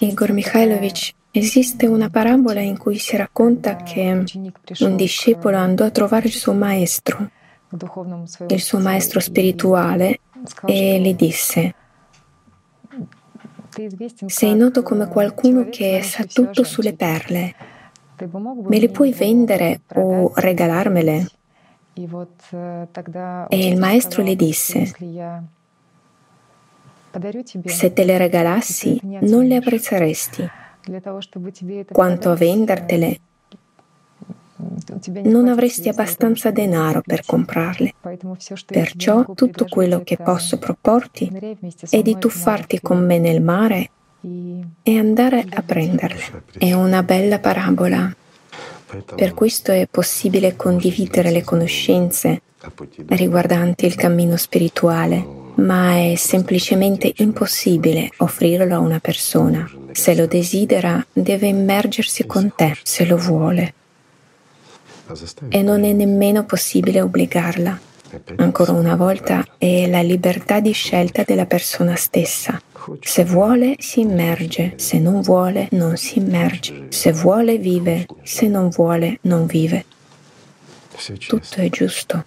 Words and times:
Igor 0.00 0.32
Mikhailovich, 0.32 1.14
esiste 1.30 1.86
una 1.86 2.08
parabola 2.08 2.60
in 2.60 2.78
cui 2.78 2.96
si 2.96 3.16
racconta 3.16 3.76
che 3.76 4.24
un 4.80 4.96
discepolo 4.96 5.58
andò 5.58 5.84
a 5.84 5.90
trovare 5.90 6.26
il 6.26 6.32
suo 6.32 6.54
maestro, 6.54 7.30
il 8.48 8.60
suo 8.60 8.78
maestro 8.78 9.20
spirituale, 9.20 10.20
e 10.64 11.00
gli 11.00 11.14
disse, 11.14 11.74
sei 14.26 14.54
noto 14.54 14.82
come 14.82 15.06
qualcuno 15.06 15.68
che 15.68 16.00
sa 16.02 16.24
tutto 16.24 16.64
sulle 16.64 16.94
perle. 16.94 17.54
Me 18.68 18.78
le 18.78 18.88
puoi 18.88 19.12
vendere 19.12 19.82
o 19.96 20.32
regalarmele? 20.34 21.28
E 23.48 23.68
il 23.68 23.78
maestro 23.78 24.22
le 24.22 24.36
disse, 24.36 24.94
se 27.64 27.92
te 27.92 28.04
le 28.04 28.18
regalassi 28.18 29.00
non 29.20 29.44
le 29.46 29.56
apprezzeresti. 29.56 30.48
Quanto 31.90 32.30
a 32.30 32.34
vendertele, 32.34 33.20
non 35.24 35.48
avresti 35.48 35.88
abbastanza 35.88 36.50
denaro 36.50 37.02
per 37.04 37.24
comprarle. 37.24 37.94
Perciò 38.66 39.24
tutto 39.34 39.66
quello 39.66 40.02
che 40.02 40.16
posso 40.16 40.58
proporti 40.58 41.30
è 41.90 42.02
di 42.02 42.16
tuffarti 42.18 42.80
con 42.80 43.04
me 43.04 43.18
nel 43.18 43.42
mare 43.42 43.90
e 44.82 44.98
andare 44.98 45.44
a 45.48 45.62
prenderle. 45.62 46.44
È 46.56 46.72
una 46.72 47.02
bella 47.02 47.38
parabola. 47.38 48.14
Per 49.14 49.34
questo 49.34 49.72
è 49.72 49.88
possibile 49.90 50.56
condividere 50.56 51.30
le 51.30 51.42
conoscenze 51.42 52.42
riguardanti 53.08 53.86
il 53.86 53.94
cammino 53.94 54.36
spirituale 54.36 55.35
ma 55.56 55.96
è 55.96 56.14
semplicemente 56.16 57.12
impossibile 57.16 58.10
offrirlo 58.18 58.74
a 58.74 58.78
una 58.78 59.00
persona. 59.00 59.70
Se 59.92 60.14
lo 60.14 60.26
desidera, 60.26 61.04
deve 61.12 61.46
immergersi 61.46 62.26
con 62.26 62.52
te, 62.54 62.76
se 62.82 63.06
lo 63.06 63.16
vuole. 63.16 63.74
E 65.48 65.62
non 65.62 65.84
è 65.84 65.92
nemmeno 65.92 66.44
possibile 66.44 67.00
obbligarla. 67.00 67.80
Ancora 68.36 68.72
una 68.72 68.96
volta 68.96 69.44
è 69.58 69.88
la 69.88 70.00
libertà 70.00 70.60
di 70.60 70.72
scelta 70.72 71.22
della 71.24 71.46
persona 71.46 71.96
stessa. 71.96 72.60
Se 73.00 73.24
vuole 73.24 73.76
si 73.78 74.00
immerge, 74.00 74.74
se 74.76 74.98
non 74.98 75.20
vuole 75.20 75.68
non 75.72 75.96
si 75.96 76.18
immerge. 76.18 76.86
Se 76.88 77.12
vuole 77.12 77.58
vive, 77.58 78.06
se 78.22 78.46
non 78.46 78.68
vuole 78.68 79.18
non 79.22 79.46
vive. 79.46 79.84
Tutto 81.26 81.60
è 81.60 81.68
giusto. 81.68 82.24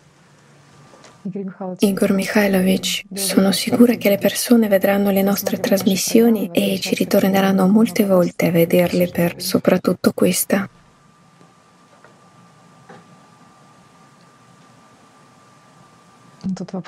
Igor 1.79 2.13
Mikhailovich, 2.13 3.03
sono 3.13 3.51
sicura 3.51 3.95
che 3.95 4.07
le 4.07 4.17
persone 4.17 4.69
vedranno 4.69 5.11
le 5.11 5.21
nostre 5.21 5.59
trasmissioni 5.59 6.49
e 6.53 6.79
ci 6.79 6.95
ritorneranno 6.95 7.67
molte 7.67 8.05
volte 8.05 8.47
a 8.47 8.51
vederle 8.51 9.07
per 9.07 9.41
soprattutto 9.41 10.13
questa. 10.13 10.69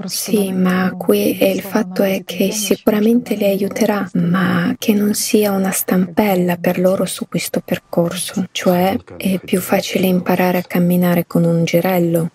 Sì, 0.06 0.54
ma 0.54 0.94
qui 0.98 1.44
il 1.44 1.62
fatto 1.62 2.02
è 2.02 2.24
che 2.24 2.52
sicuramente 2.52 3.36
le 3.36 3.50
aiuterà, 3.50 4.10
ma 4.14 4.74
che 4.78 4.94
non 4.94 5.14
sia 5.14 5.52
una 5.52 5.72
stampella 5.72 6.56
per 6.56 6.80
loro 6.80 7.06
su 7.06 7.28
questo 7.28 7.60
percorso, 7.60 8.46
cioè 8.52 8.98
è 9.18 9.40
più 9.40 9.60
facile 9.60 10.08
imparare 10.08 10.60
a 10.60 10.64
camminare 10.64 11.28
con 11.28 11.44
un 11.44 11.66
girello 11.66 12.32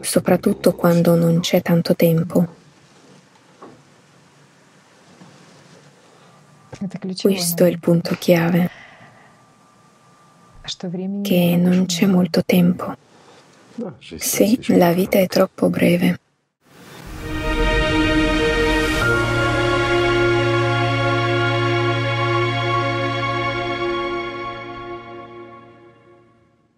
soprattutto 0.00 0.74
quando 0.74 1.14
non 1.14 1.40
c'è 1.40 1.62
tanto 1.62 1.94
tempo. 1.94 2.60
Questo 7.20 7.64
è 7.64 7.68
il 7.68 7.78
punto 7.78 8.16
chiave, 8.16 8.70
che 11.22 11.56
non 11.56 11.86
c'è 11.86 12.06
molto 12.06 12.44
tempo. 12.44 12.96
Sì, 13.98 14.58
la 14.76 14.92
vita 14.92 15.18
è 15.18 15.26
troppo 15.26 15.68
breve. 15.68 16.21